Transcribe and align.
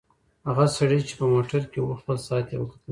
هغه 0.47 0.65
سړی 0.77 0.99
چې 1.07 1.13
په 1.19 1.25
موټر 1.33 1.61
کې 1.71 1.79
و 1.81 1.97
خپل 2.01 2.17
ساعت 2.27 2.45
ته 2.49 2.55
وکتل. 2.57 2.79